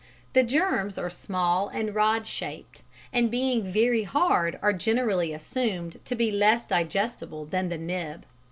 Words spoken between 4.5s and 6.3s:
are generally assumed to